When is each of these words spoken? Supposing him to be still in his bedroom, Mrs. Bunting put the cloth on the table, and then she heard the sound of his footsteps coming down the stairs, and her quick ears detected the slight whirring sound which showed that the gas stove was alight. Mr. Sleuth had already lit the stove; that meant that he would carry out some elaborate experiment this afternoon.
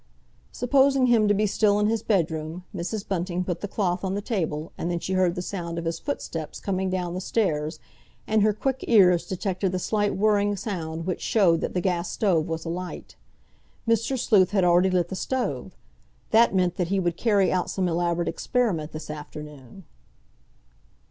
Supposing 0.51 1.05
him 1.05 1.27
to 1.27 1.33
be 1.35 1.45
still 1.45 1.79
in 1.79 1.85
his 1.85 2.01
bedroom, 2.01 2.63
Mrs. 2.75 3.07
Bunting 3.07 3.43
put 3.43 3.61
the 3.61 3.67
cloth 3.67 4.03
on 4.03 4.15
the 4.15 4.21
table, 4.23 4.71
and 4.75 4.89
then 4.89 4.99
she 4.99 5.13
heard 5.13 5.35
the 5.35 5.43
sound 5.43 5.77
of 5.77 5.85
his 5.85 5.99
footsteps 5.99 6.59
coming 6.59 6.89
down 6.89 7.13
the 7.13 7.21
stairs, 7.21 7.79
and 8.25 8.41
her 8.41 8.51
quick 8.51 8.83
ears 8.87 9.27
detected 9.27 9.71
the 9.71 9.77
slight 9.77 10.15
whirring 10.15 10.55
sound 10.55 11.05
which 11.05 11.21
showed 11.21 11.61
that 11.61 11.75
the 11.75 11.81
gas 11.81 12.09
stove 12.09 12.47
was 12.47 12.65
alight. 12.65 13.15
Mr. 13.87 14.17
Sleuth 14.17 14.49
had 14.49 14.63
already 14.63 14.89
lit 14.89 15.09
the 15.09 15.15
stove; 15.15 15.75
that 16.31 16.55
meant 16.55 16.77
that 16.77 16.87
he 16.87 16.99
would 16.99 17.15
carry 17.15 17.51
out 17.51 17.69
some 17.69 17.87
elaborate 17.87 18.27
experiment 18.27 18.93
this 18.93 19.11
afternoon. 19.11 19.83